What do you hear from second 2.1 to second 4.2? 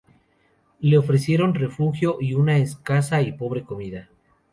y una escasa y pobre comida.